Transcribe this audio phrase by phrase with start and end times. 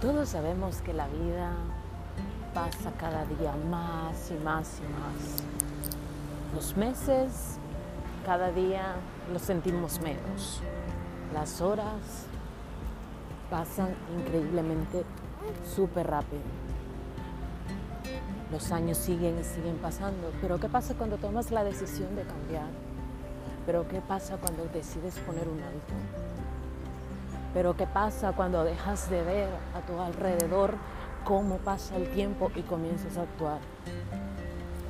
[0.00, 1.52] Todos sabemos que la vida
[2.54, 5.42] pasa cada día más y más y más.
[6.54, 7.58] Los meses,
[8.24, 8.94] cada día
[9.30, 10.62] los sentimos menos.
[11.34, 12.24] Las horas
[13.50, 15.04] pasan increíblemente
[15.76, 16.40] súper rápido.
[18.50, 20.32] Los años siguen y siguen pasando.
[20.40, 22.70] Pero ¿qué pasa cuando tomas la decisión de cambiar?
[23.66, 25.92] Pero ¿qué pasa cuando decides poner un alto?
[27.52, 30.74] Pero ¿qué pasa cuando dejas de ver a tu alrededor
[31.24, 33.58] cómo pasa el tiempo y comienzas a actuar?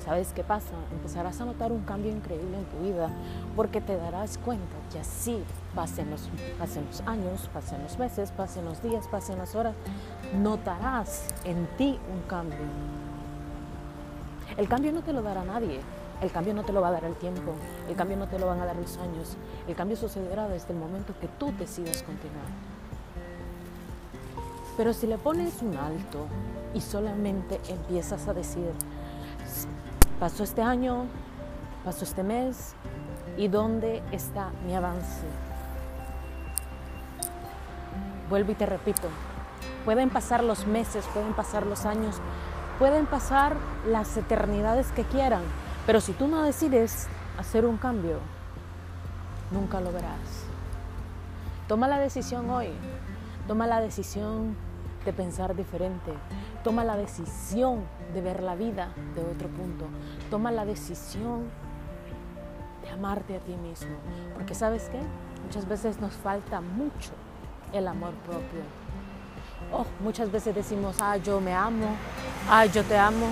[0.04, 0.72] ¿Sabes qué pasa?
[0.92, 3.10] Empezarás a notar un cambio increíble en tu vida
[3.54, 5.42] porque te darás cuenta que así
[5.74, 6.28] pasen los,
[6.58, 9.74] pasen los años, pasen los meses, pasen los días, pasen las horas,
[10.36, 12.58] notarás en ti un cambio.
[14.56, 15.80] El cambio no te lo dará nadie,
[16.20, 17.52] el cambio no te lo va a dar el tiempo,
[17.88, 20.78] el cambio no te lo van a dar los años, el cambio sucederá desde el
[20.78, 22.44] momento que tú decidas continuar.
[24.76, 26.26] Pero si le pones un alto
[26.74, 28.70] y solamente empiezas a decir,
[30.18, 31.06] pasó este año,
[31.84, 32.74] pasó este mes,
[33.36, 35.24] ¿y dónde está mi avance?
[38.28, 39.08] Vuelvo y te repito,
[39.84, 42.16] pueden pasar los meses, pueden pasar los años,
[42.78, 45.42] pueden pasar las eternidades que quieran,
[45.86, 48.18] pero si tú no decides hacer un cambio,
[49.50, 50.44] nunca lo verás.
[51.68, 52.68] Toma la decisión hoy,
[53.46, 54.56] toma la decisión
[55.04, 56.12] de pensar diferente,
[56.62, 59.86] toma la decisión de ver la vida de otro punto,
[60.30, 61.44] toma la decisión
[62.82, 63.96] de amarte a ti mismo,
[64.34, 65.00] porque sabes qué,
[65.44, 67.12] muchas veces nos falta mucho
[67.72, 68.60] el amor propio.
[69.72, 71.86] Oh, muchas veces decimos, ah, yo me amo,
[72.48, 73.26] ah, yo te amo,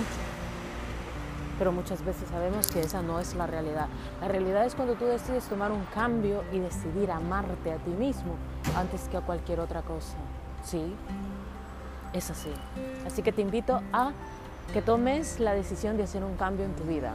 [1.59, 3.87] pero muchas veces sabemos que esa no es la realidad.
[4.21, 8.35] La realidad es cuando tú decides tomar un cambio y decidir amarte a ti mismo
[8.77, 10.15] antes que a cualquier otra cosa.
[10.63, 10.95] Sí,
[12.13, 12.51] es así.
[13.05, 14.13] Así que te invito a
[14.73, 17.11] que tomes la decisión de hacer un cambio en tu vida.